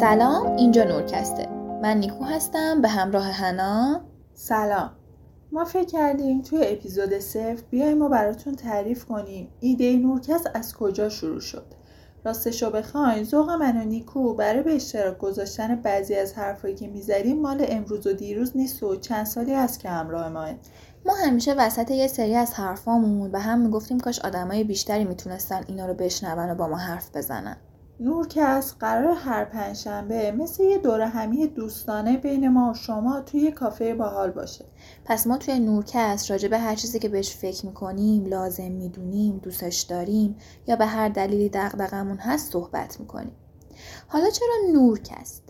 سلام 0.00 0.56
اینجا 0.56 0.84
نورکسته. 0.84 1.48
من 1.82 1.96
نیکو 1.96 2.24
هستم 2.24 2.82
به 2.82 2.88
همراه 2.88 3.24
هنا. 3.24 4.00
سلام. 4.34 4.90
ما 5.52 5.64
فکر 5.64 5.84
کردیم 5.84 6.42
توی 6.42 6.66
اپیزود 6.66 7.18
صفر 7.18 7.62
بیایم 7.70 7.98
ما 7.98 8.08
براتون 8.08 8.54
تعریف 8.54 9.04
کنیم 9.04 9.48
ایده 9.60 9.96
نورکست 9.96 10.50
از 10.54 10.74
کجا 10.74 11.08
شروع 11.08 11.40
شد. 11.40 11.64
راستشو 12.24 12.70
بخواین 12.70 13.24
ذوق 13.24 13.50
من 13.50 13.76
و 13.76 13.84
نیکو 13.84 14.34
برای 14.34 14.62
به 14.62 14.74
اشتراک 14.74 15.18
گذاشتن 15.18 15.76
بعضی 15.76 16.14
از 16.14 16.34
حرفایی 16.34 16.74
که 16.74 16.88
می‌زدیم 16.88 17.42
مال 17.42 17.64
امروز 17.68 18.06
و 18.06 18.12
دیروز 18.12 18.56
نیست 18.56 18.82
و 18.82 18.96
چند 18.96 19.26
سالی 19.26 19.54
است 19.54 19.80
که 19.80 19.88
همراه 19.88 20.28
ماه 20.28 20.54
ما 21.06 21.14
همیشه 21.14 21.54
وسط 21.54 21.90
یه 21.90 22.06
سری 22.06 22.34
از 22.34 22.54
حرفامون 22.54 23.30
به 23.30 23.38
هم 23.38 23.58
می‌گفتیم 23.58 24.00
کاش 24.00 24.20
آدمای 24.20 24.64
بیشتری 24.64 25.04
می‌تونستن 25.04 25.60
اینا 25.68 25.86
رو 25.86 25.94
بشنون 25.94 26.50
و 26.50 26.54
با 26.54 26.68
ما 26.68 26.76
حرف 26.76 27.16
بزنن. 27.16 27.56
نورکست 28.00 28.76
قرار 28.80 29.14
هر 29.14 29.44
پنجشنبه 29.44 30.32
مثل 30.32 30.62
یه 30.62 30.78
دوره 30.78 31.06
همی 31.06 31.46
دوستانه 31.46 32.16
بین 32.16 32.48
ما 32.48 32.70
و 32.70 32.74
شما 32.74 33.20
توی 33.20 33.40
یه 33.40 33.50
کافه 33.50 33.94
باحال 33.94 34.30
باشه. 34.30 34.64
پس 35.04 35.26
ما 35.26 35.38
توی 35.38 35.58
نورکست 35.58 36.30
راجع 36.30 36.48
به 36.48 36.58
هر 36.58 36.74
چیزی 36.74 36.98
که 36.98 37.08
بهش 37.08 37.36
فکر 37.36 37.66
می‌کنیم 37.66 38.26
لازم 38.26 38.70
می‌دونیم 38.70 39.38
دوستش 39.38 39.80
داریم 39.80 40.36
یا 40.66 40.76
به 40.76 40.86
هر 40.86 41.08
دلیلی 41.08 41.48
دغدغمون 41.48 42.16
هست 42.16 42.52
صحبت 42.52 43.00
می‌کنیم. 43.00 43.32
حالا 44.08 44.30
چرا 44.30 44.72
نورکست 44.72 45.42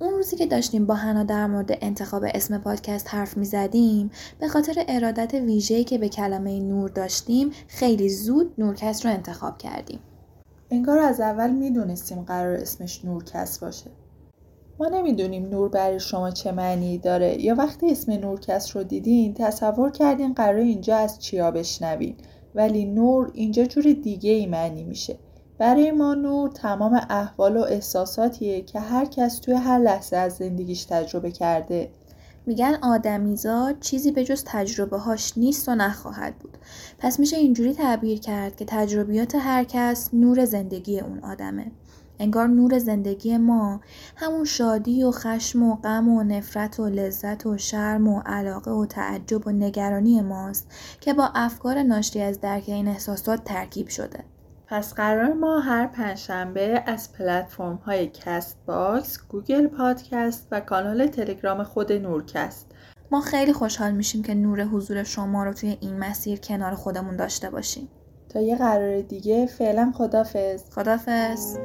اون 0.00 0.10
روزی 0.10 0.36
که 0.36 0.46
داشتیم 0.46 0.86
با 0.86 0.94
هنا 0.94 1.24
در 1.24 1.46
مورد 1.46 1.78
انتخاب 1.80 2.24
اسم 2.34 2.58
پادکست 2.58 3.14
حرف 3.14 3.36
می 3.36 3.44
زدیم 3.44 4.10
به 4.40 4.48
خاطر 4.48 4.84
ارادت 4.88 5.34
ویژه‌ای 5.34 5.84
که 5.84 5.98
به 5.98 6.08
کلمه 6.08 6.60
نور 6.60 6.90
داشتیم 6.90 7.50
خیلی 7.68 8.08
زود 8.08 8.54
نورکست 8.58 9.06
رو 9.06 9.12
انتخاب 9.12 9.58
کردیم. 9.58 10.00
انگار 10.72 10.98
از 10.98 11.20
اول 11.20 11.50
می‌دونستیم 11.50 12.22
قرار 12.22 12.54
اسمش 12.54 13.04
نورکست 13.04 13.60
باشه. 13.60 13.90
ما 14.80 14.88
نمی‌دونیم 14.88 15.48
نور 15.48 15.68
برای 15.68 16.00
شما 16.00 16.30
چه 16.30 16.52
معنی 16.52 16.98
داره 16.98 17.42
یا 17.42 17.54
وقتی 17.54 17.90
اسم 17.90 18.12
نورکست 18.12 18.70
رو 18.70 18.82
دیدین 18.82 19.34
تصور 19.34 19.90
کردین 19.90 20.34
قرار 20.34 20.56
اینجا 20.56 20.96
از 20.96 21.18
چیا 21.18 21.50
بشنوین 21.50 22.16
ولی 22.54 22.84
نور 22.84 23.30
اینجا 23.34 23.64
جور 23.64 23.92
دیگه 23.92 24.30
ای 24.30 24.46
معنی 24.46 24.84
میشه. 24.84 25.18
برای 25.58 25.90
ما 25.90 26.14
نور 26.14 26.50
تمام 26.50 27.00
احوال 27.10 27.56
و 27.56 27.60
احساساتیه 27.60 28.62
که 28.62 28.80
هر 28.80 29.04
کس 29.04 29.38
توی 29.38 29.54
هر 29.54 29.78
لحظه 29.78 30.16
از 30.16 30.32
زندگیش 30.32 30.84
تجربه 30.84 31.30
کرده 31.30 31.90
میگن 32.46 32.74
آدمیزاد 32.82 33.80
چیزی 33.80 34.10
به 34.10 34.24
جز 34.24 34.44
تجربه 34.46 34.98
هاش 34.98 35.38
نیست 35.38 35.68
و 35.68 35.74
نخواهد 35.74 36.38
بود. 36.38 36.58
پس 36.98 37.20
میشه 37.20 37.36
اینجوری 37.36 37.74
تعبیر 37.74 38.20
کرد 38.20 38.56
که 38.56 38.64
تجربیات 38.68 39.34
هر 39.34 39.64
کس 39.64 40.14
نور 40.14 40.44
زندگی 40.44 41.00
اون 41.00 41.18
آدمه. 41.18 41.72
انگار 42.18 42.48
نور 42.48 42.78
زندگی 42.78 43.36
ما 43.36 43.80
همون 44.16 44.44
شادی 44.44 45.04
و 45.04 45.10
خشم 45.10 45.62
و 45.62 45.76
غم 45.76 46.08
و 46.08 46.22
نفرت 46.22 46.80
و 46.80 46.88
لذت 46.88 47.46
و 47.46 47.58
شرم 47.58 48.08
و 48.08 48.22
علاقه 48.26 48.70
و 48.70 48.86
تعجب 48.86 49.46
و 49.46 49.50
نگرانی 49.50 50.20
ماست 50.20 50.66
که 51.00 51.14
با 51.14 51.30
افکار 51.34 51.82
ناشی 51.82 52.20
از 52.20 52.40
درک 52.40 52.64
این 52.66 52.88
احساسات 52.88 53.44
ترکیب 53.44 53.88
شده. 53.88 54.24
پس 54.72 54.94
قرار 54.94 55.32
ما 55.32 55.60
هر 55.60 55.86
پنجشنبه 55.86 56.82
از 56.86 57.12
پلتفرم 57.12 57.76
های 57.76 58.06
کست 58.06 58.58
باکس، 58.66 59.18
گوگل 59.28 59.66
پادکست 59.66 60.48
و 60.50 60.60
کانال 60.60 61.06
تلگرام 61.06 61.62
خود 61.62 61.92
نورکست. 61.92 62.66
ما 63.10 63.20
خیلی 63.20 63.52
خوشحال 63.52 63.92
میشیم 63.92 64.22
که 64.22 64.34
نور 64.34 64.60
حضور 64.60 65.02
شما 65.02 65.44
رو 65.44 65.52
توی 65.52 65.76
این 65.80 65.98
مسیر 65.98 66.38
کنار 66.38 66.74
خودمون 66.74 67.16
داشته 67.16 67.50
باشیم. 67.50 67.88
تا 68.28 68.40
یه 68.40 68.56
قرار 68.56 69.00
دیگه 69.00 69.46
فعلا 69.46 69.92
خدافز 69.94 70.70
خدافز 70.70 71.58